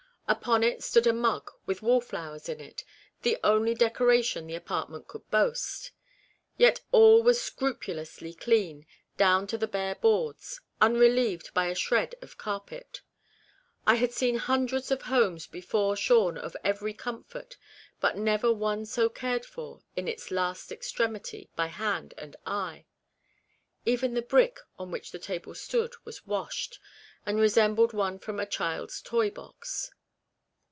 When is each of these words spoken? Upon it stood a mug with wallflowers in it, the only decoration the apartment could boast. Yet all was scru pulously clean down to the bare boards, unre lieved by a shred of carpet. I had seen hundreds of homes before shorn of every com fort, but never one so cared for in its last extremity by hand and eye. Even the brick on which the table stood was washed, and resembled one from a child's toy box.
Upon 0.27 0.63
it 0.63 0.81
stood 0.81 1.05
a 1.07 1.11
mug 1.11 1.51
with 1.65 1.81
wallflowers 1.81 2.47
in 2.47 2.61
it, 2.61 2.85
the 3.21 3.37
only 3.43 3.73
decoration 3.73 4.47
the 4.47 4.55
apartment 4.55 5.05
could 5.09 5.29
boast. 5.29 5.91
Yet 6.55 6.79
all 6.93 7.21
was 7.21 7.37
scru 7.37 7.73
pulously 7.77 8.33
clean 8.39 8.85
down 9.17 9.45
to 9.47 9.57
the 9.57 9.67
bare 9.67 9.95
boards, 9.95 10.61
unre 10.81 11.13
lieved 11.13 11.53
by 11.53 11.65
a 11.67 11.75
shred 11.75 12.15
of 12.21 12.37
carpet. 12.37 13.01
I 13.85 13.95
had 13.95 14.13
seen 14.13 14.37
hundreds 14.37 14.89
of 14.89 15.01
homes 15.01 15.47
before 15.47 15.97
shorn 15.97 16.37
of 16.37 16.55
every 16.63 16.93
com 16.93 17.25
fort, 17.25 17.57
but 17.99 18.15
never 18.15 18.53
one 18.53 18.85
so 18.85 19.09
cared 19.09 19.45
for 19.45 19.83
in 19.97 20.07
its 20.07 20.31
last 20.31 20.71
extremity 20.71 21.49
by 21.57 21.65
hand 21.67 22.13
and 22.17 22.37
eye. 22.45 22.85
Even 23.85 24.13
the 24.13 24.21
brick 24.21 24.61
on 24.79 24.91
which 24.91 25.11
the 25.11 25.19
table 25.19 25.53
stood 25.53 25.93
was 26.05 26.25
washed, 26.25 26.79
and 27.25 27.37
resembled 27.37 27.91
one 27.91 28.17
from 28.17 28.39
a 28.39 28.45
child's 28.45 29.01
toy 29.01 29.29
box. 29.29 29.91